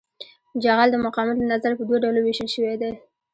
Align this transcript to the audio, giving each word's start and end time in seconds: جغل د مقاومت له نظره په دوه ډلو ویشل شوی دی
جغل 0.63 0.89
د 0.91 0.95
مقاومت 1.05 1.37
له 1.39 1.47
نظره 1.53 1.73
په 1.77 1.83
دوه 1.87 1.97
ډلو 2.03 2.19
ویشل 2.21 2.47
شوی 2.55 2.75
دی 2.81 2.91